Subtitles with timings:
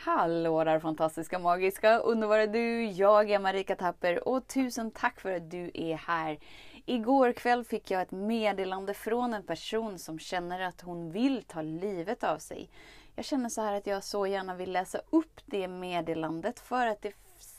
[0.00, 2.84] Hallå där fantastiska, magiska, underbara du!
[2.84, 6.38] Jag är Marika Tapper och tusen tack för att du är här.
[6.86, 11.62] Igår kväll fick jag ett meddelande från en person som känner att hon vill ta
[11.62, 12.70] livet av sig.
[13.14, 17.02] Jag känner så här att jag så gärna vill läsa upp det meddelandet för att
[17.02, 17.12] det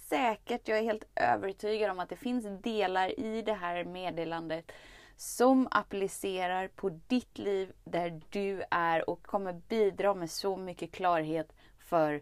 [0.10, 4.72] säkert, jag är helt övertygad om att det finns delar i det här meddelandet
[5.18, 11.54] som applicerar på ditt liv där du är och kommer bidra med så mycket klarhet
[11.80, 12.22] för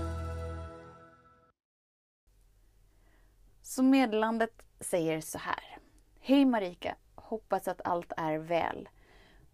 [3.71, 5.77] Så meddelandet säger så här.
[6.19, 6.95] Hej Marika!
[7.15, 8.89] Hoppas att allt är väl.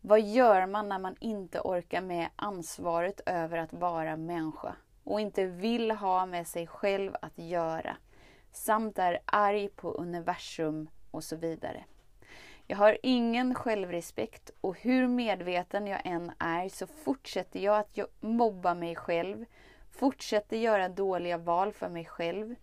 [0.02, 5.46] Vad gör man när man inte orkar med ansvaret över att vara människa och inte
[5.46, 7.98] vill ha med sig själv att göra
[8.52, 11.84] samt är arg på universum och så vidare.
[12.68, 18.74] Jag har ingen självrespekt och hur medveten jag än är så fortsätter jag att mobba
[18.74, 19.46] mig själv,
[19.92, 22.56] fortsätter göra dåliga val för mig själv,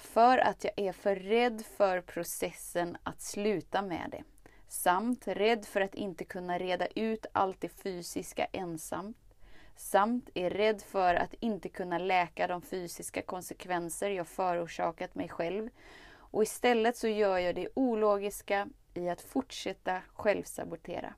[0.00, 4.24] för att jag är för rädd för processen att sluta med det.
[4.68, 9.16] Samt rädd för att inte kunna reda ut allt det fysiska ensamt.
[9.76, 15.68] Samt är rädd för att inte kunna läka de fysiska konsekvenser jag förorsakat mig själv.
[16.12, 21.14] Och istället så gör jag det ologiska i att fortsätta självsabotera.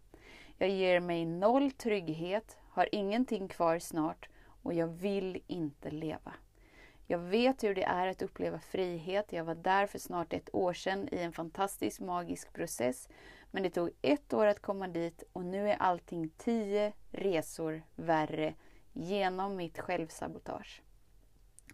[0.59, 4.29] Jag ger mig noll trygghet, har ingenting kvar snart
[4.63, 6.33] och jag vill inte leva.
[7.07, 9.33] Jag vet hur det är att uppleva frihet.
[9.33, 13.09] Jag var där för snart ett år sedan i en fantastisk magisk process.
[13.51, 18.55] Men det tog ett år att komma dit och nu är allting tio resor värre
[18.93, 20.83] genom mitt självsabotage.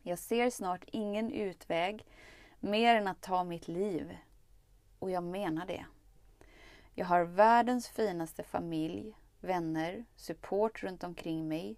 [0.03, 2.07] Jag ser snart ingen utväg
[2.61, 4.17] mer än att ta mitt liv.
[4.99, 5.85] Och jag menar det.
[6.95, 11.77] Jag har världens finaste familj, vänner, support runt omkring mig.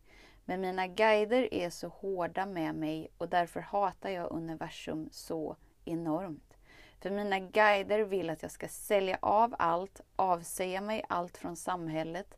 [0.51, 6.57] Men mina guider är så hårda med mig och därför hatar jag universum så enormt.
[7.01, 12.35] För mina guider vill att jag ska sälja av allt, avsäga mig allt från samhället,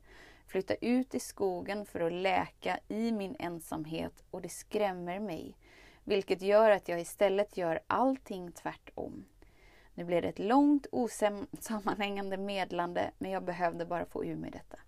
[0.47, 5.57] flytta ut i skogen för att läka i min ensamhet och det skrämmer mig.
[6.05, 9.25] Vilket gör att jag istället gör allting tvärtom.
[9.95, 14.79] Nu blev det ett långt osammanhängande medlande men jag behövde bara få ur mig detta.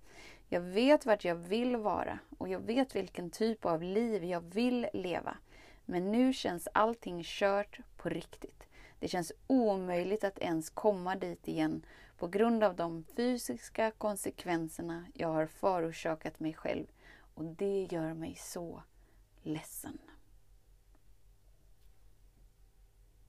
[0.54, 4.86] Jag vet vart jag vill vara och jag vet vilken typ av liv jag vill
[4.92, 5.36] leva.
[5.84, 8.66] Men nu känns allting kört på riktigt.
[8.98, 11.86] Det känns omöjligt att ens komma dit igen
[12.18, 16.86] på grund av de fysiska konsekvenserna jag har förorsakat mig själv.
[17.34, 18.82] Och det gör mig så
[19.42, 19.98] ledsen.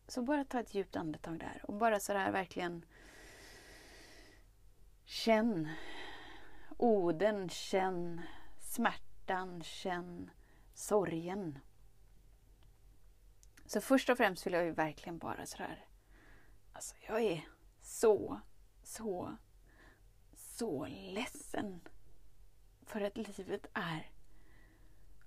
[0.08, 2.86] Så bara ta ett djupt andetag där och bara sådär verkligen
[5.06, 5.70] känn
[6.78, 8.22] Oden, känn
[8.60, 10.32] smärtan, känn
[10.74, 11.60] sorgen.
[13.66, 15.86] Så först och främst vill jag ju verkligen bara sådär,
[16.74, 17.48] alltså jag är
[17.82, 18.40] så,
[18.84, 19.38] så,
[20.36, 21.82] så ledsen
[22.82, 24.12] för att livet är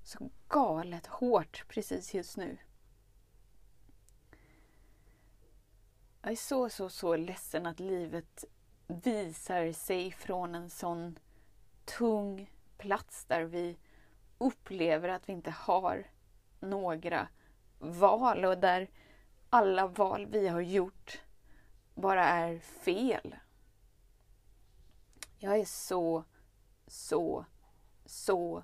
[0.03, 2.59] så galet hårt precis just nu.
[6.23, 8.45] Jag är så, så, så ledsen att livet
[8.87, 11.19] visar sig från en sån
[11.97, 13.77] tung plats där vi
[14.39, 16.07] upplever att vi inte har
[16.61, 17.29] några
[17.79, 18.91] val och där
[19.51, 21.23] alla val vi har gjort
[21.95, 23.37] bara är fel.
[25.39, 26.25] Jag är så,
[26.87, 27.45] så,
[28.05, 28.63] så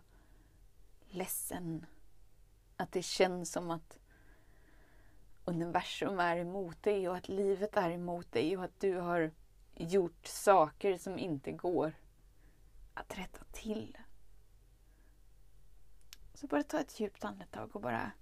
[1.09, 1.87] ledsen
[2.77, 3.99] att det känns som att
[5.45, 9.31] universum är emot dig och att livet är emot dig och att du har
[9.75, 11.93] gjort saker som inte går
[12.95, 13.99] att rätta till.
[16.35, 18.13] Så bara ta ett djupt andetag och bara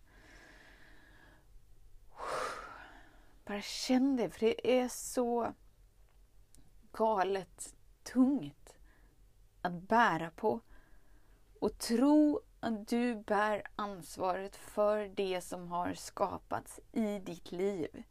[3.44, 5.54] bara känn det, för det är så
[6.92, 8.76] galet tungt
[9.62, 10.60] att bära på.
[11.60, 18.02] Och tro att du bär ansvaret för det som har skapats i ditt liv.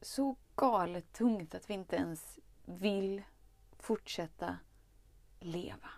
[0.00, 3.22] Så galet tungt att vi inte ens vill
[3.82, 4.58] fortsätta
[5.40, 5.90] leva.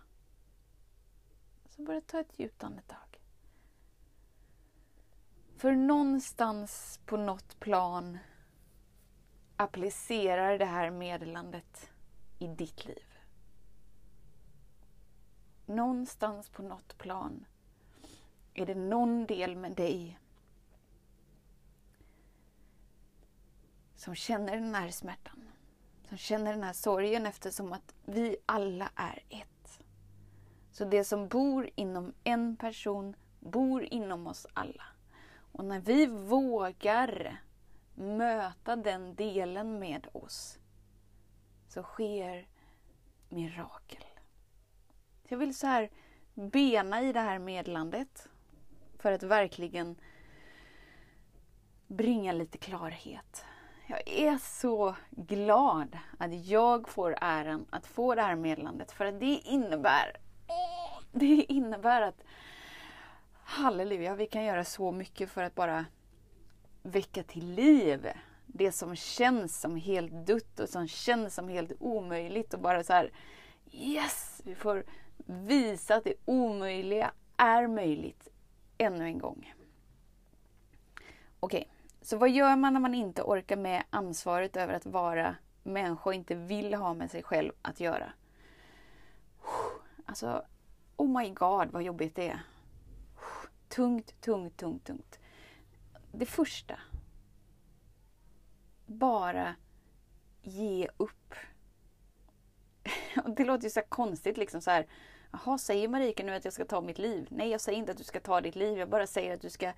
[1.68, 3.20] Så bara ta ett djupt andetag.
[5.56, 8.18] För någonstans på något plan
[9.56, 11.90] applicerar det här meddelandet
[12.38, 13.06] i ditt liv.
[15.66, 17.44] Någonstans på något plan
[18.54, 20.18] är det någon del med dig
[23.94, 25.51] som känner den här smärtan.
[26.12, 29.80] Som känner den här sorgen eftersom att vi alla är ett.
[30.72, 34.84] Så det som bor inom en person bor inom oss alla.
[35.52, 37.40] Och när vi vågar
[37.94, 40.58] möta den delen med oss
[41.68, 42.48] så sker
[43.28, 44.04] mirakel.
[45.28, 45.90] Jag vill så här
[46.34, 48.28] bena i det här medlandet
[48.98, 49.96] för att verkligen
[51.86, 53.44] bringa lite klarhet.
[53.92, 58.92] Jag är så glad att jag får äran att få det här meddelandet.
[58.92, 60.16] för att det innebär
[61.12, 62.24] det innebär att
[63.44, 65.86] halleluja, vi kan göra så mycket för att bara
[66.82, 68.08] väcka till liv
[68.46, 72.92] det som känns som helt dött och som känns som helt omöjligt och bara så
[72.92, 73.10] här
[73.72, 74.84] yes, vi får
[75.26, 78.28] visa att det omöjliga är möjligt
[78.78, 79.54] ännu en gång.
[81.40, 85.36] Okej, okay så vad gör man när man inte orkar med ansvaret över att vara
[85.62, 88.12] människa och inte vill ha med sig själv att göra?
[90.06, 90.44] Alltså,
[90.96, 92.42] oh my god vad jobbigt det är.
[93.68, 95.18] Tungt, tungt, tungt, tungt.
[96.12, 96.78] Det första.
[98.86, 99.54] Bara
[100.42, 101.34] ge upp.
[103.36, 104.86] Det låter ju så konstigt liksom så här.
[105.32, 107.26] Jaha, säger Marika nu att jag ska ta mitt liv?
[107.30, 108.78] Nej, jag säger inte att du ska ta ditt liv.
[108.78, 109.72] Jag bara säger att du ska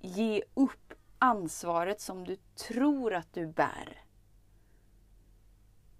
[0.00, 2.36] ge upp ansvaret som du
[2.68, 4.04] tror att du bär.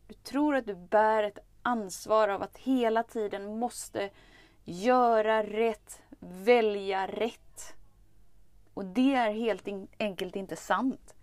[0.07, 4.11] Du tror att du bär ett ansvar av att hela tiden måste
[4.65, 7.75] göra rätt, välja rätt.
[8.75, 9.69] Och det är helt
[9.99, 11.15] enkelt inte sant.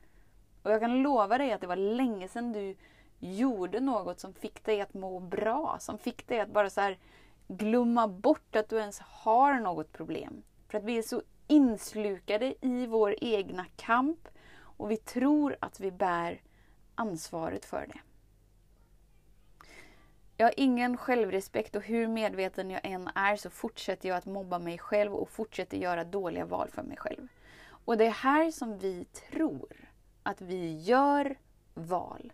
[0.64, 2.76] Och jag kan lova dig att det var länge sedan du
[3.20, 5.78] gjorde något som fick dig att må bra.
[5.80, 6.98] Som fick dig att bara så här
[7.48, 10.44] glömma bort att du ens har något problem.
[10.68, 14.28] För att vi är så inslukade i vår egna kamp
[14.60, 16.42] och vi tror att vi bär
[16.96, 18.00] ansvaret för det.
[20.38, 24.60] Jag har ingen självrespekt och hur medveten jag än är så fortsätter jag att mobba
[24.60, 27.28] mig själv och fortsätter göra dåliga val för mig själv.
[27.70, 29.90] Och det är här som vi tror
[30.24, 31.36] att vi gör
[31.74, 32.34] val.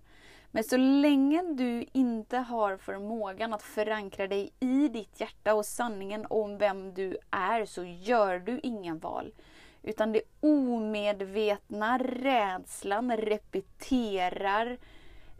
[0.55, 6.25] Men så länge du inte har förmågan att förankra dig i ditt hjärta och sanningen
[6.29, 9.33] om vem du är så gör du inga val.
[9.81, 14.77] Utan det omedvetna, rädslan repeterar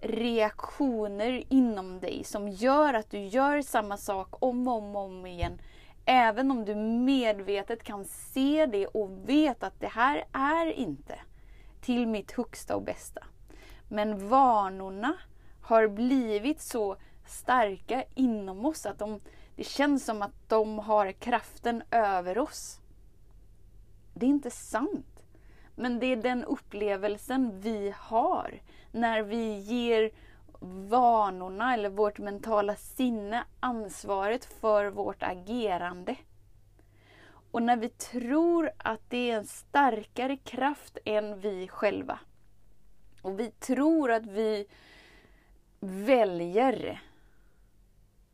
[0.01, 5.62] reaktioner inom dig som gör att du gör samma sak om och om, om igen.
[6.06, 11.19] Även om du medvetet kan se det och vet att det här är inte
[11.81, 13.24] till mitt högsta och bästa.
[13.93, 15.13] Men vanorna
[15.61, 16.95] har blivit så
[17.25, 19.19] starka inom oss att de,
[19.55, 22.79] det känns som att de har kraften över oss.
[24.13, 25.23] Det är inte sant.
[25.75, 28.61] Men det är den upplevelsen vi har
[28.91, 30.11] när vi ger
[30.89, 36.15] vanorna eller vårt mentala sinne ansvaret för vårt agerande.
[37.51, 42.19] Och när vi tror att det är en starkare kraft än vi själva.
[43.24, 44.65] Och vi tror att vi
[45.80, 47.01] väljer.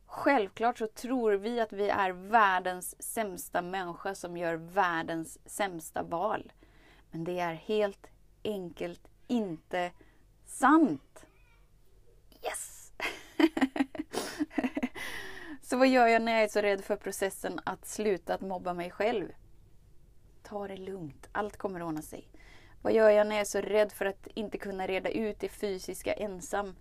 [0.06, 6.52] Självklart så tror vi att vi är världens sämsta människa som gör världens sämsta val.
[7.10, 8.06] Men det är helt
[8.44, 9.92] enkelt inte
[10.46, 11.26] sant.
[12.44, 12.92] Yes!
[15.62, 18.74] så vad gör jag när jag är så rädd för processen att sluta att mobba
[18.74, 19.32] mig själv?
[20.42, 22.28] Ta det lugnt, allt kommer att ordna sig.
[22.82, 25.48] Vad gör jag när jag är så rädd för att inte kunna reda ut det
[25.48, 26.76] fysiska ensam?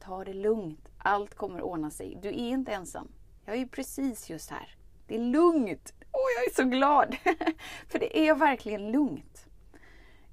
[0.00, 2.18] Ta det lugnt, allt kommer ordna sig.
[2.22, 3.08] Du är inte ensam.
[3.44, 4.76] Jag är ju precis just här.
[5.06, 5.94] Det är lugnt.
[6.12, 7.16] Åh, oh, jag är så glad!
[7.88, 9.46] för det är verkligen lugnt.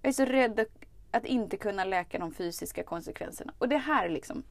[0.02, 0.66] Jag är så rädd
[1.12, 3.54] att inte kunna läka de fysiska konsekvenserna.
[3.58, 4.44] Och det här liksom,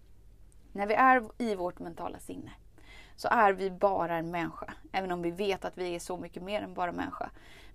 [0.73, 2.53] när vi är i vårt mentala sinne
[3.17, 4.75] så är vi bara en människa.
[4.93, 7.31] Även om vi vet att vi är så mycket mer än bara människa.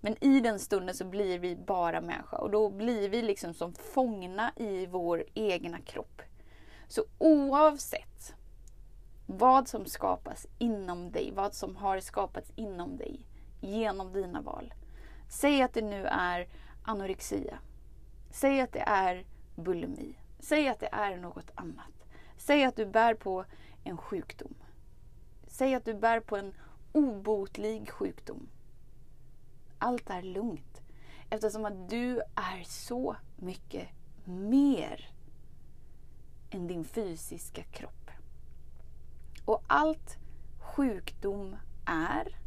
[0.06, 3.74] Men i den stunden så blir vi bara människa och då blir vi liksom som
[3.74, 6.22] fångna i vår egna kropp.
[6.88, 8.36] Så oavsett
[9.26, 13.20] vad som skapas inom dig, vad som har skapats inom dig
[13.62, 14.74] genom dina val.
[15.30, 16.48] Säg att det nu är
[16.84, 17.60] anorexia.
[18.32, 20.16] Säg att det är bulimi.
[20.40, 22.08] Säg att det är något annat.
[22.38, 23.46] Säg att du bär på
[23.84, 24.56] en sjukdom.
[25.48, 26.54] Säg att du bär på en
[26.92, 28.50] obotlig sjukdom.
[29.86, 30.82] Allt är lugnt.
[31.30, 33.88] Eftersom att du är så mycket
[34.26, 35.10] mer
[36.50, 38.12] än din fysiska kropp.
[39.46, 40.18] Och allt
[40.60, 42.38] sjukdom är,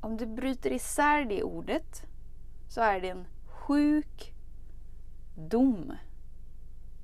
[0.00, 2.02] om du bryter isär det ordet,
[2.68, 4.32] så är det en sjukdom.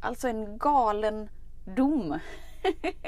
[0.00, 1.28] Alltså en galen
[1.64, 2.18] dom.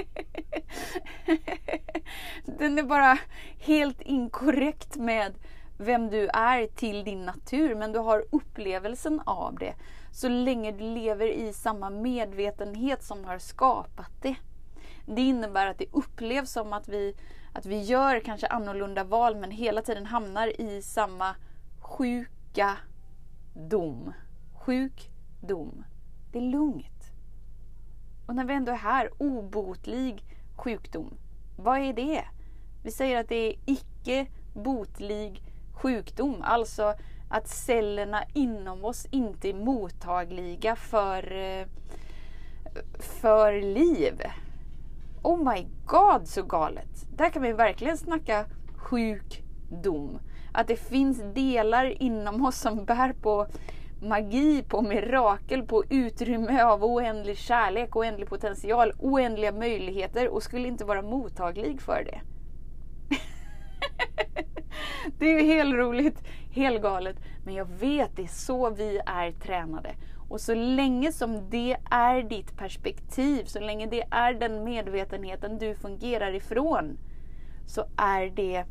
[2.45, 3.19] Den är bara
[3.59, 5.35] helt inkorrekt med
[5.79, 9.75] vem du är till din natur, men du har upplevelsen av det
[10.12, 14.37] så länge du lever i samma medvetenhet som har skapat det.
[15.07, 17.14] Det innebär att det upplevs som att vi,
[17.52, 21.35] att vi gör kanske annorlunda val men hela tiden hamnar i samma
[21.81, 22.76] sjuka
[23.55, 24.12] dom.
[24.55, 25.85] Sjukdom.
[26.33, 27.12] Det är lugnt.
[28.26, 30.25] Och när vi ändå är här, obotlig
[30.57, 31.14] sjukdom.
[31.57, 32.25] Vad är det?
[32.83, 35.51] Vi säger att det är icke botlig
[35.83, 36.43] sjukdom.
[36.43, 36.95] Alltså
[37.29, 41.67] att cellerna inom oss inte är mottagliga för, eh,
[42.99, 44.23] för liv.
[45.23, 47.07] Oh my god så galet!
[47.17, 48.45] Där kan vi verkligen snacka
[48.77, 50.19] sjukdom.
[50.53, 53.47] Att det finns delar inom oss som bär på
[54.03, 60.85] magi, på mirakel, på utrymme av oändlig kärlek, oändlig potential, oändliga möjligheter och skulle inte
[60.85, 62.21] vara mottaglig för det.
[65.19, 67.17] det är ju helt roligt, helt galet.
[67.45, 69.95] Men jag vet, det är så vi är tränade.
[70.29, 75.75] Och så länge som det är ditt perspektiv, så länge det är den medvetenheten du
[75.75, 76.99] fungerar ifrån,
[77.67, 78.65] så är det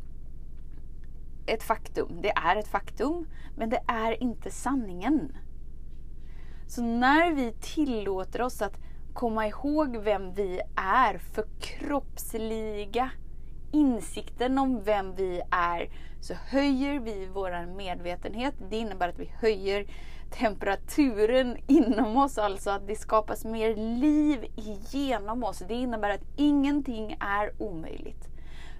[1.46, 2.20] ett faktum.
[2.22, 3.26] Det är ett faktum,
[3.56, 5.36] men det är inte sanningen.
[6.66, 8.78] Så när vi tillåter oss att
[9.12, 13.10] komma ihåg vem vi är, förkroppsliga
[13.72, 18.54] insikten om vem vi är, så höjer vi vår medvetenhet.
[18.70, 19.86] Det innebär att vi höjer
[20.30, 25.62] temperaturen inom oss, alltså att det skapas mer liv igenom oss.
[25.68, 28.28] Det innebär att ingenting är omöjligt.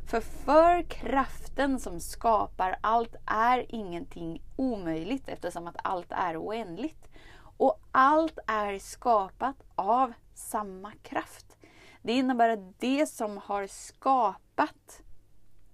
[0.07, 7.09] För för kraften som skapar allt är ingenting omöjligt eftersom att allt är oändligt.
[7.57, 11.57] Och allt är skapat av samma kraft.
[12.03, 15.03] Det innebär att det som har skapat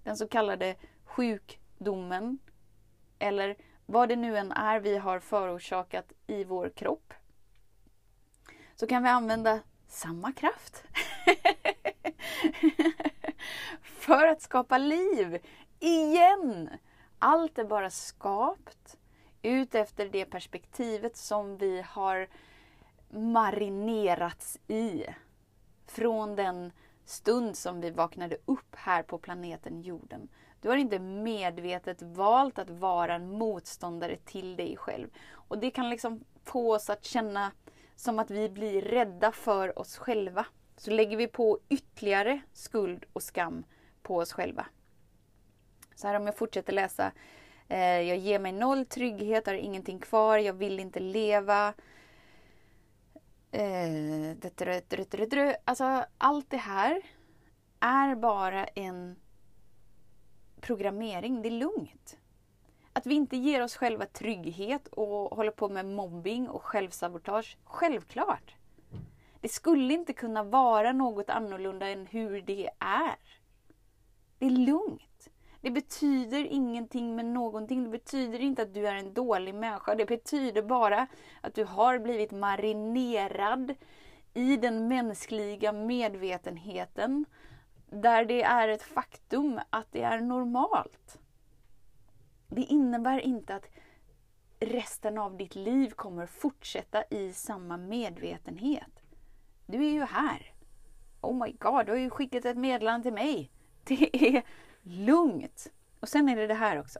[0.03, 2.39] den så kallade sjukdomen
[3.19, 3.55] eller
[3.85, 7.13] vad det nu än är vi har förorsakat i vår kropp
[8.75, 10.81] så kan vi använda samma kraft.
[13.81, 15.39] för att skapa liv.
[15.79, 16.69] Igen!
[17.19, 18.97] Allt är bara skapt
[19.41, 22.27] Utefter det perspektivet som vi har
[23.09, 25.05] marinerats i.
[25.89, 26.71] Från den
[27.05, 30.29] stund som vi vaknade upp här på planeten jorden.
[30.61, 35.07] Du har inte medvetet valt att vara en motståndare till dig själv.
[35.31, 37.51] Och det kan liksom få oss att känna
[37.95, 40.45] som att vi blir rädda för oss själva.
[40.77, 43.63] Så lägger vi på ytterligare skuld och skam
[44.01, 44.65] på oss själva.
[45.95, 47.11] Så här om jag fortsätter läsa.
[47.67, 51.73] Eh, jag ger mig noll trygghet, har ingenting kvar, jag vill inte leva.
[53.51, 54.35] Eh,
[55.65, 57.01] alltså allt det här
[57.79, 59.15] är bara en
[60.61, 61.41] programmering.
[61.41, 62.17] Det är lugnt.
[62.93, 67.57] Att vi inte ger oss själva trygghet och håller på med mobbing och självsabotage.
[67.63, 68.55] Självklart.
[69.41, 73.15] Det skulle inte kunna vara något annorlunda än hur det är.
[74.37, 75.08] Det är lugnt.
[75.61, 77.83] Det betyder ingenting med någonting.
[77.83, 79.95] Det betyder inte att du är en dålig människa.
[79.95, 81.07] Det betyder bara
[81.41, 83.75] att du har blivit marinerad
[84.33, 87.25] i den mänskliga medvetenheten
[87.89, 91.19] där det är ett faktum att det är normalt.
[92.47, 93.69] Det innebär inte att
[94.59, 99.03] resten av ditt liv kommer fortsätta i samma medvetenhet.
[99.65, 100.53] Du är ju här.
[101.21, 103.51] Oh my god, du har ju skickat ett meddelande till mig.
[103.83, 104.43] Det är
[104.89, 105.67] lugnt.
[105.99, 106.99] Och sen är det det här också.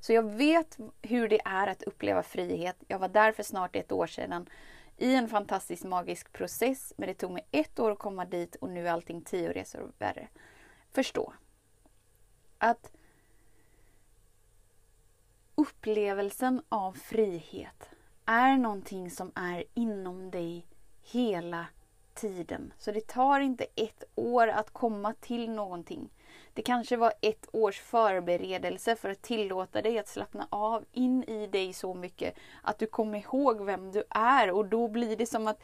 [0.00, 2.76] Så jag vet hur det är att uppleva frihet.
[2.88, 4.48] Jag var där för snart ett år sedan
[4.96, 6.92] i en fantastisk magisk process.
[6.96, 9.92] Men det tog mig ett år att komma dit och nu är allting tio resor
[9.98, 10.28] värre.
[10.92, 11.32] Förstå
[12.58, 12.92] att
[15.54, 17.90] upplevelsen av frihet
[18.24, 20.66] är någonting som är inom dig
[21.02, 21.66] hela
[22.14, 22.72] tiden.
[22.78, 26.10] Så det tar inte ett år att komma till någonting.
[26.54, 31.46] Det kanske var ett års förberedelse för att tillåta dig att slappna av in i
[31.46, 35.46] dig så mycket att du kommer ihåg vem du är och då blir det som
[35.46, 35.62] att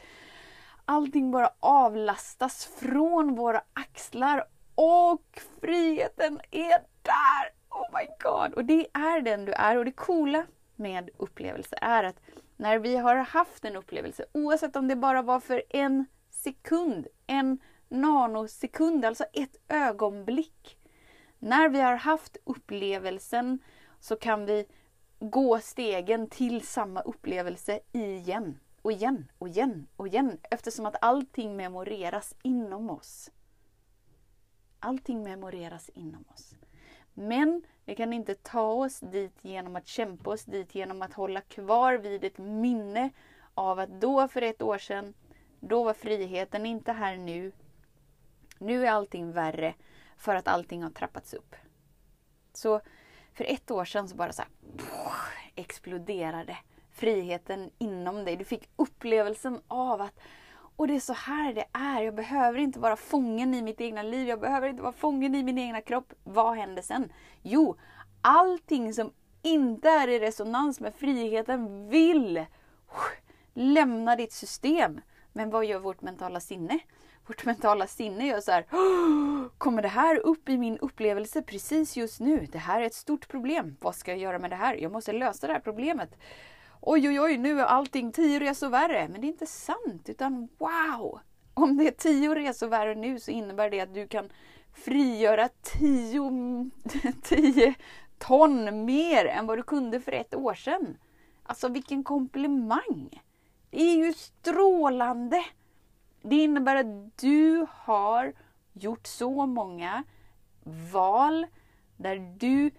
[0.85, 7.53] allting bara avlastas från våra axlar och friheten är där!
[7.69, 8.53] Oh my god!
[8.53, 9.77] Och det är den du är.
[9.77, 12.19] Och det coola med upplevelser är att
[12.57, 17.59] när vi har haft en upplevelse, oavsett om det bara var för en sekund, en
[17.89, 20.77] nanosekund, alltså ett ögonblick.
[21.39, 23.59] När vi har haft upplevelsen
[23.99, 24.65] så kan vi
[25.19, 31.55] gå stegen till samma upplevelse igen och igen och igen och igen eftersom att allting
[31.55, 33.31] memoreras inom oss.
[34.79, 36.55] Allting memoreras inom oss.
[37.13, 41.41] Men vi kan inte ta oss dit genom att kämpa oss dit genom att hålla
[41.41, 43.09] kvar vid ett minne
[43.53, 45.13] av att då för ett år sedan,
[45.59, 47.51] då var friheten inte här nu.
[48.63, 49.73] Nu är allting värre
[50.17, 51.55] för att allting har trappats upp.
[52.53, 52.81] Så
[53.33, 54.51] för ett år sedan så bara så här,
[55.55, 56.57] exploderade
[56.91, 58.35] friheten inom dig.
[58.35, 60.19] Du fick upplevelsen av att
[60.75, 62.01] och det är så här det är.
[62.01, 64.27] Jag behöver inte vara fången i mitt egna liv.
[64.27, 66.13] Jag behöver inte vara fången i min egna kropp.
[66.23, 67.11] Vad händer sen?
[67.41, 67.75] Jo,
[68.21, 72.45] allting som inte är i resonans med friheten vill
[73.53, 75.01] lämna ditt system.
[75.33, 76.79] Men vad gör vårt mentala sinne?
[77.27, 78.65] Vårt mentala sinne gör så här.
[79.57, 82.47] Kommer det här upp i min upplevelse precis just nu?
[82.51, 83.77] Det här är ett stort problem.
[83.81, 84.75] Vad ska jag göra med det här?
[84.75, 86.09] Jag måste lösa det här problemet.
[86.81, 89.07] Oj, oj, oj, nu är allting tio resor värre.
[89.11, 91.19] Men det är inte sant, utan wow!
[91.53, 94.29] Om det är tio resor värre nu så innebär det att du kan
[94.73, 96.31] frigöra tio,
[97.23, 97.73] tio
[98.17, 100.97] ton mer än vad du kunde för ett år sedan.
[101.43, 103.21] Alltså vilken komplimang!
[103.69, 105.43] Det är ju strålande!
[106.25, 108.33] Det innebär att du har
[108.73, 110.03] gjort så många
[110.91, 111.45] val
[111.97, 112.71] där du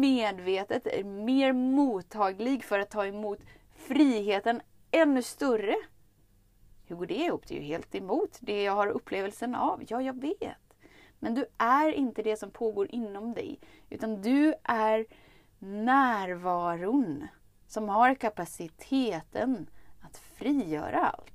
[0.00, 3.38] medvetet är mer mottaglig för att ta emot
[3.74, 5.74] friheten ännu större.
[6.86, 7.46] Hur går det ihop?
[7.48, 9.82] Det är ju helt emot det jag har upplevelsen av.
[9.88, 10.76] Ja, jag vet.
[11.18, 15.06] Men du är inte det som pågår inom dig, utan du är
[15.58, 17.26] närvaron
[17.66, 21.31] som har kapaciteten att frigöra allt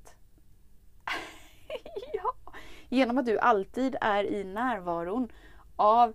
[2.90, 5.32] genom att du alltid är i närvaron
[5.76, 6.14] av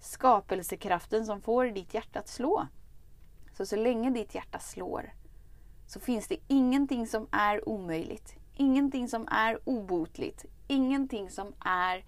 [0.00, 2.66] skapelsekraften som får ditt hjärta att slå.
[3.56, 5.12] Så så länge ditt hjärta slår
[5.86, 8.36] så finns det ingenting som är omöjligt.
[8.56, 10.44] Ingenting som är obotligt.
[10.66, 12.04] Ingenting som är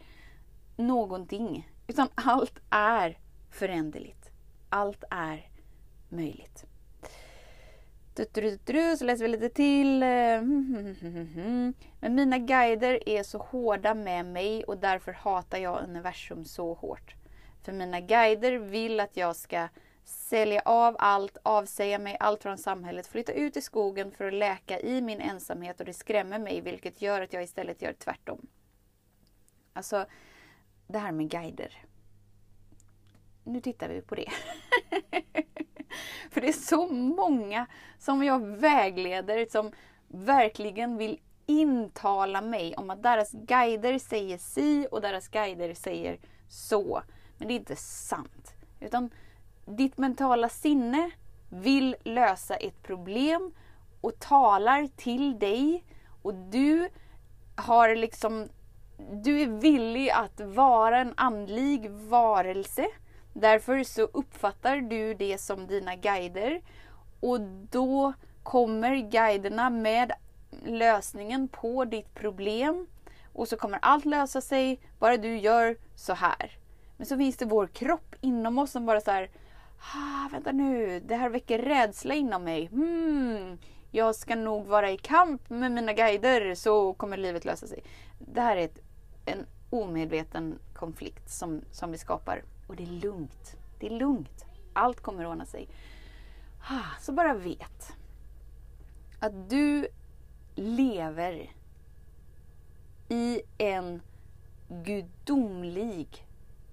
[0.76, 1.70] någonting.
[1.86, 3.18] Utan allt är
[3.50, 4.30] föränderligt.
[4.68, 5.50] Allt är
[6.08, 6.64] möjligt.
[8.98, 10.02] Så läser vi lite till.
[10.02, 15.58] Eh, hmm, hmm, hmm, Men mina guider är så hårda med mig och därför hatar
[15.58, 17.14] jag universum så hårt.
[17.62, 19.68] För mina guider vill att jag ska
[20.04, 24.80] sälja av allt, avsäga mig allt från samhället, flytta ut i skogen för att läka
[24.80, 28.46] i min ensamhet och det skrämmer mig vilket gör att jag istället gör tvärtom.
[29.72, 30.06] Alltså,
[30.86, 31.84] det här med guider.
[33.44, 34.30] Nu tittar vi på det.
[36.30, 37.66] för det är så många
[37.98, 39.72] som jag vägleder som
[40.08, 47.02] verkligen vill intala mig om att deras guider säger si och deras guider säger så.
[47.38, 48.54] Men det är inte sant.
[48.80, 49.10] Utan
[49.66, 51.10] ditt mentala sinne
[51.48, 53.52] vill lösa ett problem
[54.00, 55.84] och talar till dig
[56.22, 56.88] och du
[57.56, 58.48] har liksom
[59.12, 62.86] du är villig att vara en andlig varelse.
[63.40, 66.60] Därför så uppfattar du det som dina guider
[67.20, 70.12] och då kommer guiderna med
[70.64, 72.86] lösningen på ditt problem
[73.32, 76.58] och så kommer allt lösa sig bara du gör så här.
[76.96, 79.30] Men så finns det vår kropp inom oss som bara så här,
[79.94, 82.66] ah, vänta nu, det här väcker rädsla inom mig.
[82.66, 83.58] Hmm,
[83.90, 87.84] jag ska nog vara i kamp med mina guider så kommer livet lösa sig.
[88.18, 88.78] Det här är ett,
[89.24, 92.42] en omedveten konflikt som, som vi skapar.
[92.66, 93.56] Och det är lugnt.
[93.78, 94.44] Det är lugnt.
[94.72, 95.68] Allt kommer att ordna sig.
[96.60, 97.92] Ah, så bara vet
[99.18, 99.88] att du
[100.54, 101.50] lever
[103.08, 104.02] i en
[104.68, 106.26] gudomlig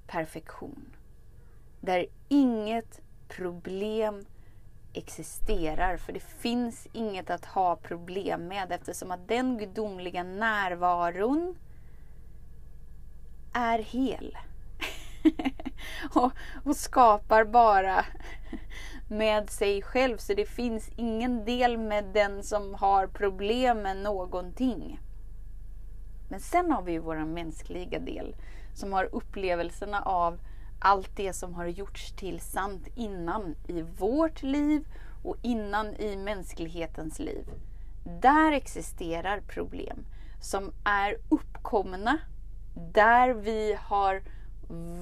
[0.08, 0.96] perfektion.
[1.82, 4.26] Där inget problem
[4.94, 11.58] existerar, för det finns inget att ha problem med eftersom att den gudomliga närvaron
[13.54, 14.38] är hel.
[16.16, 16.32] och,
[16.64, 18.06] och, skapar bara
[19.10, 25.00] med sig själv, så det finns ingen del med den som har problem med någonting.
[26.30, 28.36] Men sen har vi ju vår mänskliga del
[28.74, 30.40] som har upplevelserna av
[30.80, 34.86] allt det som har gjorts till sant innan i vårt liv
[35.24, 37.50] och innan i mänsklighetens liv.
[38.22, 40.06] Där existerar problem
[40.42, 42.18] som är uppkomna
[42.94, 44.22] där vi har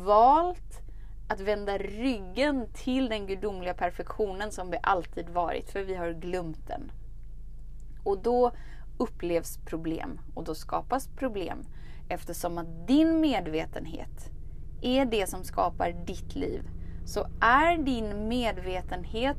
[0.03, 0.81] valt
[1.27, 6.67] att vända ryggen till den gudomliga perfektionen som vi alltid varit, för vi har glömt
[6.67, 6.91] den.
[8.03, 8.51] Och då
[8.97, 11.65] upplevs problem och då skapas problem
[12.09, 14.31] eftersom att din medvetenhet
[14.81, 16.61] är det som skapar ditt liv.
[17.05, 19.37] Så är din medvetenhet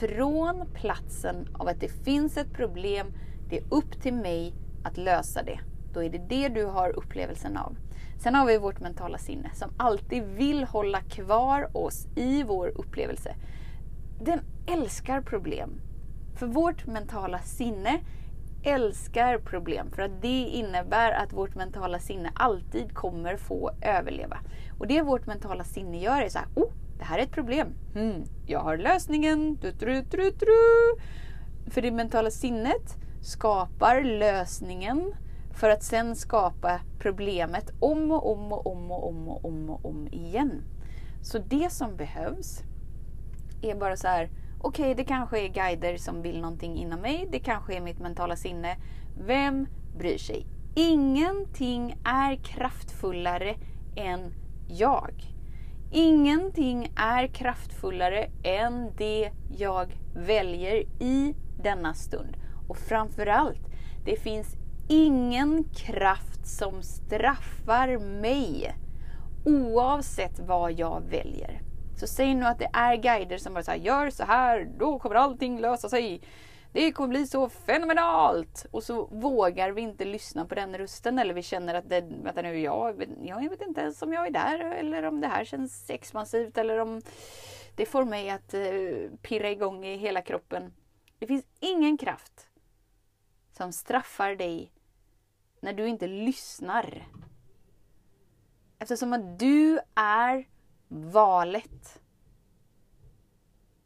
[0.00, 3.06] från platsen av att det finns ett problem,
[3.48, 5.60] det är upp till mig att lösa det.
[5.92, 7.76] Då är det det du har upplevelsen av.
[8.18, 13.34] Sen har vi vårt mentala sinne som alltid vill hålla kvar oss i vår upplevelse.
[14.20, 15.80] Den älskar problem.
[16.36, 18.00] För vårt mentala sinne
[18.62, 24.38] älskar problem för att det innebär att vårt mentala sinne alltid kommer få överleva.
[24.78, 27.68] Och det vårt mentala sinne gör är så här, oh, det här är ett problem.
[27.94, 29.58] Hmm, jag har lösningen.
[29.60, 30.96] Du, du, du, du.
[31.70, 35.14] För det mentala sinnet skapar lösningen
[35.56, 39.84] för att sen skapa problemet om och om och om och om och om och
[39.84, 40.62] om igen.
[41.22, 42.62] Så det som behövs
[43.62, 47.28] är bara så här, okej okay, det kanske är guider som vill någonting inom mig,
[47.32, 48.76] det kanske är mitt mentala sinne.
[49.26, 49.66] Vem
[49.98, 50.46] bryr sig?
[50.74, 53.56] Ingenting är kraftfullare
[53.96, 54.34] än
[54.68, 55.12] jag.
[55.92, 62.36] Ingenting är kraftfullare än det jag väljer i denna stund.
[62.68, 63.68] Och framförallt,
[64.04, 64.56] det finns
[64.88, 68.74] ingen kraft som straffar mig
[69.44, 71.60] oavsett vad jag väljer.
[71.96, 75.16] Så säg nu att det är guider som bara säger gör så här, då kommer
[75.16, 76.20] allting lösa sig.
[76.72, 78.66] Det kommer bli så fenomenalt!
[78.70, 82.42] Och så vågar vi inte lyssna på den rösten eller vi känner att det, vänta
[82.42, 85.90] nu, jag, jag vet inte ens om jag är där eller om det här känns
[85.90, 87.02] expansivt eller om
[87.76, 90.74] det får mig att eh, pirra igång i hela kroppen.
[91.18, 92.48] Det finns ingen kraft
[93.52, 94.72] som straffar dig
[95.66, 97.08] när du inte lyssnar.
[98.78, 100.48] Eftersom att du är
[100.88, 102.00] valet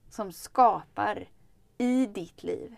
[0.09, 1.29] som skapar
[1.79, 2.77] i ditt liv.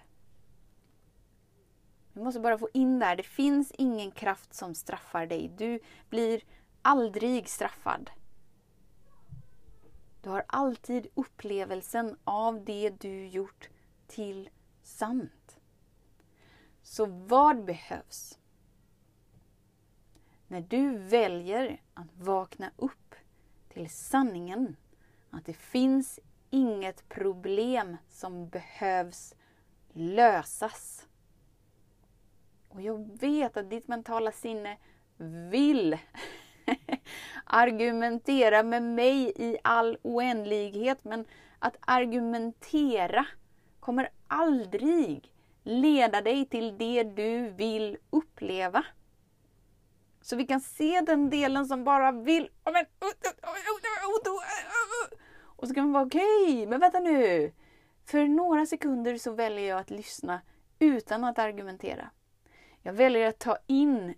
[2.12, 3.17] Du måste bara få in det här.
[3.17, 5.49] det finns ingen kraft som straffar dig.
[5.59, 6.43] Du blir
[6.83, 8.11] aldrig straffad.
[10.21, 13.69] Du har alltid upplevelsen av det du gjort
[14.07, 14.51] till
[14.83, 15.59] sant.
[16.83, 18.38] Så vad behövs?
[20.53, 23.15] När du väljer att vakna upp
[23.69, 24.77] till sanningen
[25.31, 29.35] att det finns inget problem som behövs
[29.93, 31.07] lösas.
[32.69, 34.77] Och jag vet att ditt mentala sinne
[35.51, 35.99] vill
[37.45, 41.05] argumentera med mig i all oändlighet.
[41.05, 41.25] Men
[41.59, 43.27] att argumentera
[43.81, 48.85] kommer aldrig leda dig till det du vill uppleva.
[50.23, 52.51] Så vi kan se den delen som bara vill...
[55.57, 57.53] Och så kan man vara okej, okay, men vänta nu.
[58.05, 60.41] För några sekunder så väljer jag att lyssna
[60.79, 62.11] utan att argumentera.
[62.83, 64.15] Jag väljer att ta in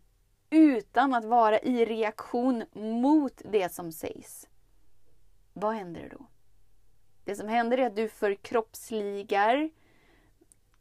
[0.50, 4.48] utan att vara i reaktion mot det som sägs.
[5.52, 6.26] Vad händer då?
[7.24, 9.70] Det som händer är att du förkroppsligar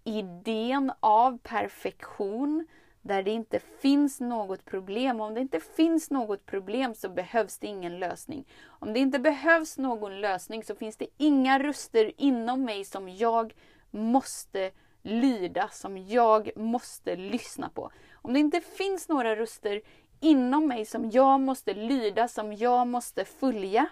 [0.04, 2.68] idén av perfektion
[3.04, 5.22] där det inte finns något problem.
[5.22, 8.48] Om det inte finns något problem så behövs det ingen lösning.
[8.66, 13.54] Om det inte behövs någon lösning så finns det inga röster inom mig som jag
[13.92, 17.92] måste lyda, som jag måste lyssna på.
[18.14, 19.82] Om det inte finns några röster
[20.20, 23.88] inom mig som jag måste lyda, som jag måste följa,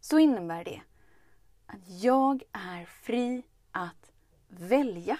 [0.00, 0.82] så innebär det
[1.66, 4.12] att jag är fri att
[4.48, 5.18] välja.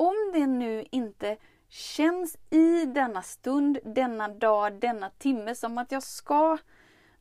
[0.00, 1.36] Om det nu inte
[1.68, 6.58] känns i denna stund, denna dag, denna timme som att jag ska,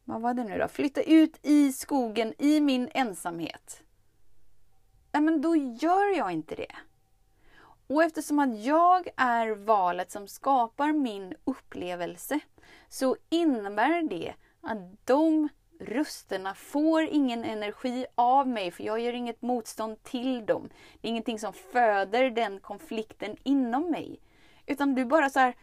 [0.04, 3.84] vad var det nu då, flytta ut i skogen i min ensamhet.
[5.12, 6.76] Nej men då gör jag inte det.
[7.88, 12.40] Och eftersom att jag är valet som skapar min upplevelse
[12.90, 19.42] så innebär det att de rösterna får ingen energi av mig för jag gör inget
[19.42, 20.70] motstånd till dem.
[21.02, 24.20] Det är ingenting som föder den konflikten inom mig.
[24.66, 25.56] Utan du bara så här,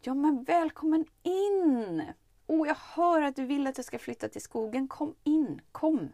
[0.00, 2.02] ja men välkommen in!
[2.46, 4.88] Oh, jag hör att du vill att jag ska flytta till skogen.
[4.88, 6.08] Kom in, kom!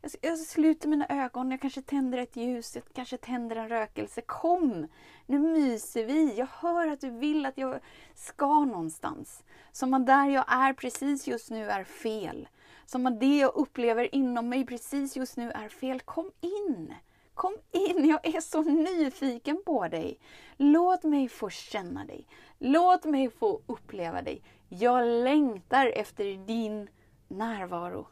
[0.00, 4.20] Jag, jag sluter mina ögon, jag kanske tänder ett ljus, jag kanske tänder en rökelse.
[4.20, 4.88] Kom!
[5.26, 6.34] Nu myser vi.
[6.38, 7.80] Jag hör att du vill att jag
[8.14, 9.44] ska någonstans.
[9.72, 12.48] Som att där jag är precis just nu är fel.
[12.86, 16.00] Som att det jag upplever inom mig precis just nu är fel.
[16.00, 16.94] Kom in!
[17.34, 20.18] Kom in, jag är så nyfiken på dig.
[20.56, 22.26] Låt mig få känna dig.
[22.58, 24.42] Låt mig få uppleva dig.
[24.68, 26.88] Jag längtar efter din
[27.28, 28.06] närvaro.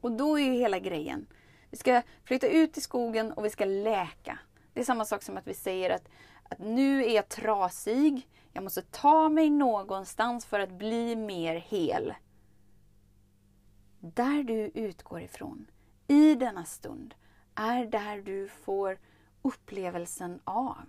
[0.00, 1.26] Och då är ju hela grejen.
[1.70, 4.38] Vi ska flytta ut i skogen och vi ska läka.
[4.72, 6.08] Det är samma sak som att vi säger att,
[6.42, 8.28] att nu är jag trasig.
[8.52, 12.14] Jag måste ta mig någonstans för att bli mer hel.
[14.00, 15.70] Där du utgår ifrån,
[16.06, 17.14] i denna stund,
[17.54, 18.98] är där du får
[19.42, 20.84] upplevelsen av.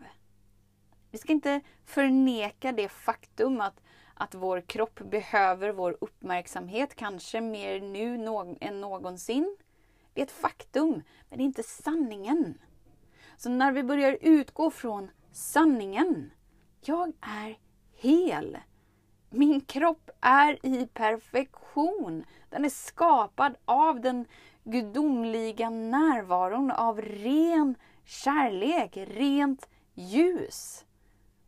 [1.11, 3.81] Vi ska inte förneka det faktum att,
[4.19, 9.57] att vår kropp behöver vår uppmärksamhet, kanske mer nu än någonsin.
[10.13, 12.57] Det är ett faktum, men det är inte sanningen.
[13.37, 16.31] Så när vi börjar utgå från sanningen,
[16.81, 17.57] jag är
[17.93, 18.57] hel.
[19.29, 22.25] Min kropp är i perfektion.
[22.49, 24.25] Den är skapad av den
[24.63, 30.85] gudomliga närvaron av ren kärlek, rent ljus.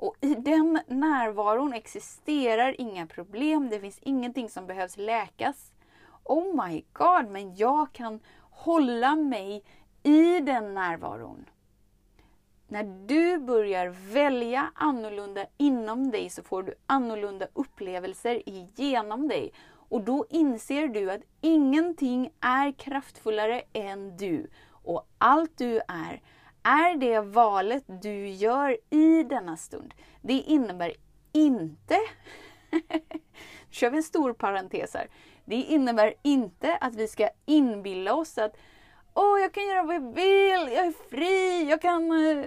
[0.02, 5.72] Och i den närvaron existerar inga problem, det finns ingenting som behövs läkas.
[6.24, 9.64] Oh my god, men jag kan hålla mig
[10.04, 11.46] i den närvaron.
[12.68, 18.42] När du börjar välja annorlunda inom dig så får du annorlunda upplevelser
[18.76, 19.54] genom dig.
[19.90, 24.48] Och då inser du att ingenting är kraftfullare än du.
[24.72, 26.22] Och allt du är,
[26.64, 29.94] är det valet du gör i denna stund.
[30.22, 30.94] Det innebär
[31.32, 31.98] inte,
[32.72, 32.82] nu
[33.70, 35.08] kör vi en stor parentes här.
[35.46, 38.58] Det innebär inte att vi ska inbilla oss att
[39.14, 42.46] Åh, jag kan göra vad jag vill, jag är fri, jag kan, eh,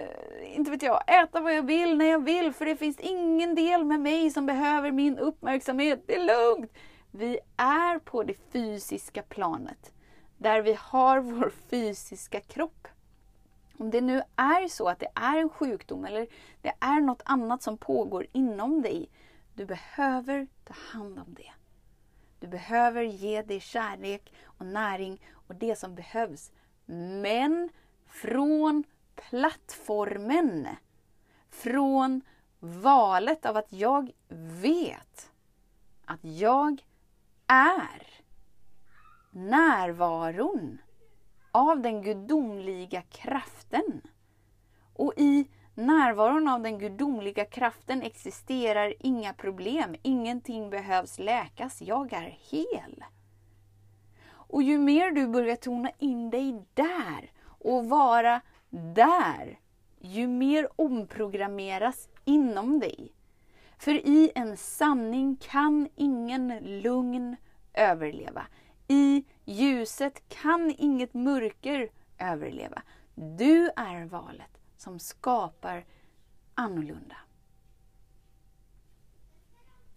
[0.56, 3.84] inte vet jag, äta vad jag vill när jag vill för det finns ingen del
[3.84, 6.02] med mig som behöver min uppmärksamhet.
[6.06, 6.72] Det är lugnt!
[7.10, 9.92] Vi är på det fysiska planet,
[10.38, 12.88] där vi har vår fysiska kropp.
[13.78, 16.26] Om det nu är så att det är en sjukdom eller
[16.62, 19.10] det är något annat som pågår inom dig,
[19.54, 21.52] du behöver ta hand om det.
[22.40, 26.50] Du behöver ge dig kärlek och näring och det som behövs.
[27.22, 27.70] Men
[28.06, 28.84] från
[29.14, 30.68] plattformen.
[31.50, 32.20] Från
[32.60, 34.12] valet av att jag
[34.60, 35.30] vet
[36.04, 36.84] att jag
[37.46, 38.06] är
[39.30, 40.78] närvaron
[41.54, 44.00] av den gudomliga kraften.
[44.92, 49.96] Och i närvaron av den gudomliga kraften existerar inga problem.
[50.02, 51.82] Ingenting behövs läkas.
[51.82, 53.04] Jag är hel.
[54.26, 58.40] Och ju mer du börjar tona in dig där och vara
[58.70, 59.58] där,
[59.98, 63.12] ju mer omprogrammeras inom dig.
[63.78, 67.36] För i en sanning kan ingen lugn
[67.74, 68.46] överleva.
[68.88, 72.82] I ljuset kan inget mörker överleva.
[73.14, 75.84] Du är valet som skapar
[76.54, 77.16] annorlunda.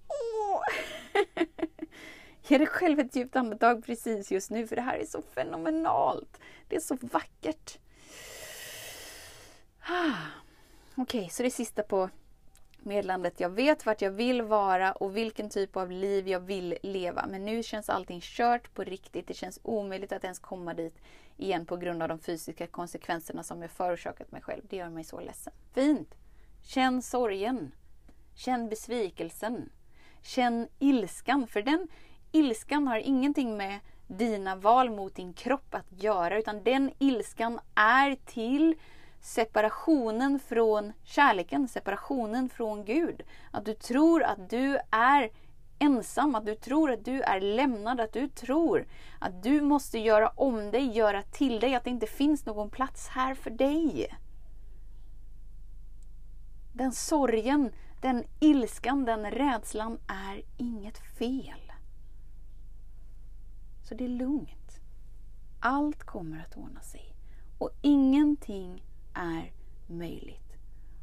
[0.08, 0.62] Åh.
[2.47, 6.39] Ge dig själv ett djupt andetag precis just nu, för det här är så fenomenalt.
[6.67, 7.80] Det är så vackert.
[9.80, 10.13] Ah,
[10.95, 12.10] okej, okay, så det sista på
[12.80, 13.40] meddelandet.
[13.40, 17.26] Jag vet vart jag vill vara och vilken typ av liv jag vill leva.
[17.30, 19.28] Men nu känns allting kört på riktigt.
[19.28, 20.96] Det känns omöjligt att ens komma dit
[21.38, 24.62] igen på grund av de fysiska konsekvenserna som jag förorsakat mig själv.
[24.70, 25.54] Det gör mig så ledsen.
[25.74, 26.16] Fint!
[26.63, 27.72] Känn sorgen.
[28.36, 29.70] Känn besvikelsen.
[30.22, 31.48] Känn ilskan.
[31.48, 31.88] För den
[32.32, 36.38] ilskan har ingenting med dina val mot din kropp att göra.
[36.38, 38.76] Utan den ilskan är till
[39.22, 43.22] separationen från kärleken, separationen från Gud.
[43.52, 45.30] Att du tror att du är
[45.80, 48.88] ensam, att du tror att du är lämnad, att du tror
[49.20, 53.08] att du måste göra om dig, göra till dig, att det inte finns någon plats
[53.08, 54.18] här för dig.
[56.74, 61.72] Den sorgen, den ilskan, den rädslan är inget fel.
[63.84, 64.80] Så det är lugnt.
[65.60, 67.16] Allt kommer att ordna sig.
[67.58, 68.84] Och ingenting
[69.18, 69.52] är
[69.88, 70.54] möjligt.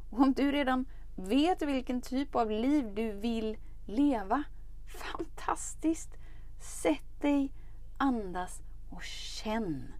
[0.09, 4.43] Och om du redan vet vilken typ av liv du vill leva,
[5.11, 6.09] fantastiskt!
[6.81, 7.51] Sätt dig,
[7.97, 9.93] andas och känn.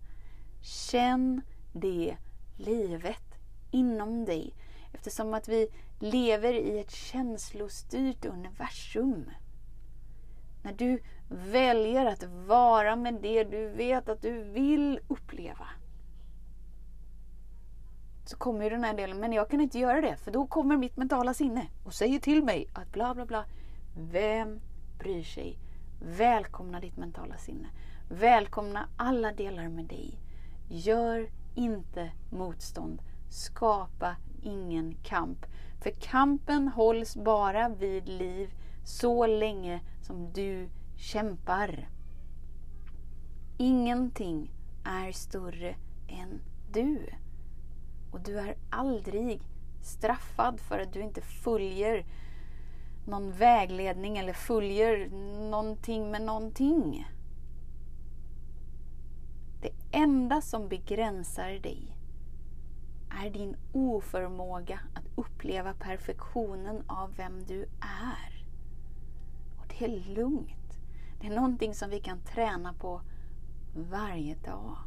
[0.62, 1.42] Känn
[1.74, 2.18] det
[2.58, 3.36] livet
[3.72, 4.54] inom dig.
[4.94, 5.68] Eftersom att vi
[6.00, 9.30] lever i ett känslostyrt universum.
[10.64, 15.68] När du väljer att vara med det du vet att du vill uppleva
[18.26, 20.78] så kommer ju den här delen, men jag kan inte göra det för då kommer
[20.78, 23.46] mitt mentala sinne och säger till mig att bla bla bla.
[23.98, 24.60] Vem
[25.00, 25.58] bryr sig?
[26.02, 27.68] Välkomna ditt mentala sinne.
[28.10, 30.20] Välkomna alla delar med dig.
[30.70, 33.02] Gör inte motstånd.
[33.30, 35.46] Skapa ingen kamp.
[35.84, 38.50] För kampen hålls bara vid liv
[38.84, 41.90] så länge som du kämpar.
[43.58, 44.52] Ingenting
[44.84, 45.76] är större
[46.08, 47.10] än du.
[48.16, 49.42] Och du är aldrig
[49.82, 52.06] straffad för att du inte följer
[53.06, 55.10] någon vägledning eller följer
[55.50, 57.08] någonting med någonting.
[59.62, 61.98] Det enda som begränsar dig
[63.24, 68.46] är din oförmåga att uppleva perfektionen av vem du är.
[69.60, 70.80] Och det är lugnt.
[71.22, 73.02] Det är någonting som vi kan träna på
[73.76, 74.78] varje dag.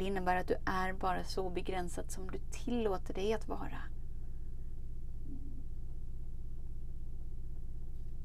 [0.00, 3.82] Det innebär att du är bara så begränsad som du tillåter dig att vara.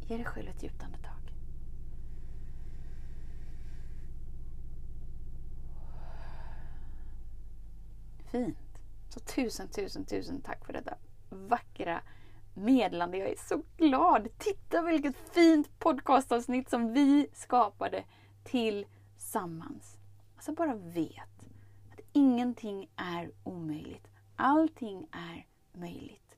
[0.01, 1.33] Ge dig själv ett djupt andetag.
[8.25, 8.57] Fint.
[9.09, 10.97] Så tusen, tusen, tusen tack för detta
[11.29, 12.01] vackra
[12.53, 13.17] meddelande.
[13.17, 14.27] Jag är så glad.
[14.37, 18.03] Titta vilket fint podcastavsnitt som vi skapade
[18.43, 19.97] tillsammans.
[20.35, 21.34] Alltså bara vet
[22.15, 24.07] ingenting är omöjligt.
[24.35, 26.37] Allting är möjligt.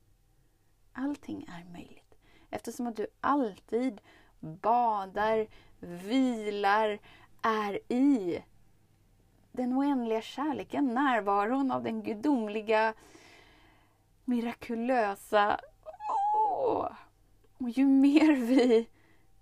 [0.93, 2.15] Allting är möjligt.
[2.49, 4.01] Eftersom att du alltid
[4.39, 5.47] badar,
[5.79, 6.99] vilar,
[7.41, 8.43] är i
[9.51, 12.93] den oändliga kärleken, närvaron av den gudomliga,
[14.25, 15.59] mirakulösa.
[16.33, 16.91] Oh!
[17.57, 18.87] Och ju mer vi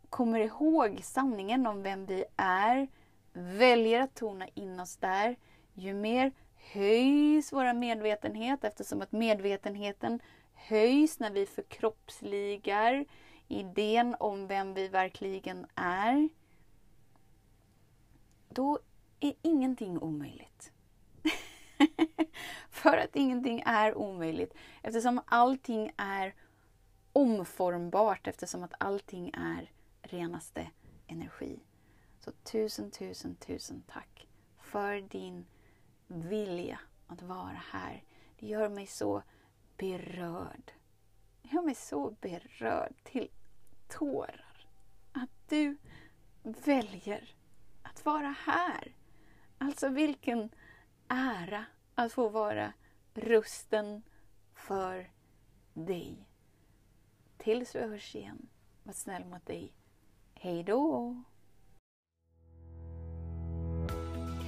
[0.10, 2.88] kommer ihåg sanningen om vem vi är,
[3.34, 5.36] väljer att tona in oss där,
[5.76, 10.20] ju mer höjs vår medvetenhet eftersom att medvetenheten
[10.54, 13.06] höjs när vi förkroppsligar
[13.48, 16.30] idén om vem vi verkligen är.
[18.50, 18.80] Då
[19.20, 20.72] är ingenting omöjligt.
[22.70, 24.54] För att ingenting är omöjligt.
[24.82, 26.36] Eftersom allting är
[27.14, 28.28] omformbart.
[28.28, 30.68] Eftersom att allting är renaste
[31.08, 31.60] energi.
[32.20, 34.28] Så tusen, tusen, tusen tack
[34.60, 35.46] för din
[36.08, 38.04] vilja att vara här.
[38.40, 39.24] Det gör mig så
[39.78, 40.72] berörd.
[41.42, 43.30] Det gör mig så berörd till
[43.88, 44.68] tårar.
[45.12, 45.78] Att du
[46.44, 47.36] väljer
[47.82, 48.96] att vara här.
[49.58, 50.50] Alltså vilken
[51.08, 51.66] ära
[51.96, 52.74] att få vara
[53.14, 54.02] rösten
[54.54, 55.12] för
[55.74, 56.28] dig.
[57.38, 58.50] Tills vi hörs igen,
[58.84, 59.74] var snäll mot dig.
[60.34, 61.16] Hej då!